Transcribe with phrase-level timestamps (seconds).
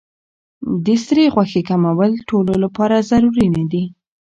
[0.85, 3.83] د سرې غوښې کمول ټولو لپاره ضروري نه دي.